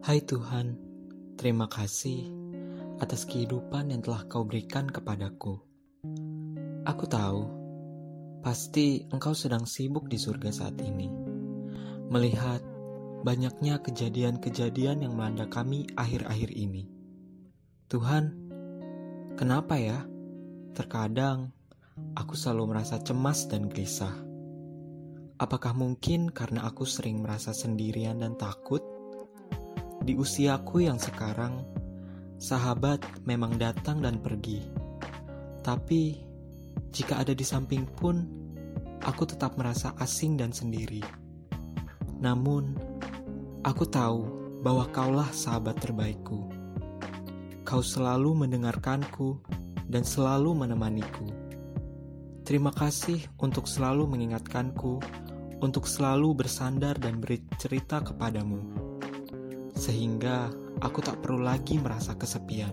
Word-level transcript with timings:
Hai 0.00 0.24
Tuhan, 0.24 0.80
terima 1.36 1.68
kasih 1.68 2.32
atas 3.04 3.28
kehidupan 3.28 3.92
yang 3.92 4.00
telah 4.00 4.24
Kau 4.32 4.48
berikan 4.48 4.88
kepadaku. 4.88 5.60
Aku 6.88 7.04
tahu, 7.04 7.44
pasti 8.40 9.04
Engkau 9.12 9.36
sedang 9.36 9.68
sibuk 9.68 10.08
di 10.08 10.16
surga 10.16 10.56
saat 10.56 10.80
ini, 10.80 11.04
melihat 12.08 12.64
banyaknya 13.28 13.84
kejadian-kejadian 13.84 15.04
yang 15.04 15.20
melanda 15.20 15.44
kami 15.52 15.84
akhir-akhir 15.92 16.48
ini. 16.48 16.88
Tuhan, 17.92 18.32
kenapa 19.36 19.76
ya? 19.76 20.00
Terkadang 20.72 21.52
aku 22.16 22.40
selalu 22.40 22.72
merasa 22.72 22.96
cemas 23.04 23.52
dan 23.52 23.68
gelisah. 23.68 24.16
Apakah 25.36 25.76
mungkin 25.76 26.32
karena 26.32 26.64
aku 26.64 26.88
sering 26.88 27.20
merasa 27.20 27.52
sendirian 27.52 28.24
dan 28.24 28.40
takut? 28.40 28.80
Di 30.00 30.16
usiaku 30.16 30.88
yang 30.88 30.96
sekarang, 30.96 31.60
sahabat 32.40 33.04
memang 33.28 33.60
datang 33.60 34.00
dan 34.00 34.16
pergi. 34.16 34.64
Tapi, 35.60 36.16
jika 36.88 37.20
ada 37.20 37.36
di 37.36 37.44
samping 37.44 37.84
pun, 37.84 38.24
aku 39.04 39.28
tetap 39.28 39.60
merasa 39.60 39.92
asing 40.00 40.40
dan 40.40 40.56
sendiri. 40.56 41.04
Namun, 42.16 42.76
aku 43.60 43.84
tahu 43.84 44.24
bahwa 44.64 44.88
kaulah 44.88 45.28
sahabat 45.32 45.76
terbaikku. 45.80 46.48
Kau 47.68 47.84
selalu 47.84 48.48
mendengarkanku 48.48 49.40
dan 49.84 50.04
selalu 50.04 50.64
menemaniku. 50.64 51.28
Terima 52.42 52.72
kasih 52.72 53.20
untuk 53.38 53.68
selalu 53.68 54.10
mengingatkanku 54.10 54.98
untuk 55.60 55.84
selalu 55.84 56.32
bersandar 56.34 56.96
dan 56.96 57.20
bercerita 57.20 58.00
kepadamu, 58.00 58.64
sehingga 59.80 60.52
aku 60.84 61.00
tak 61.00 61.24
perlu 61.24 61.40
lagi 61.40 61.80
merasa 61.80 62.12
kesepian. 62.12 62.68